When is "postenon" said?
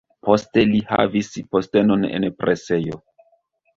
1.57-2.09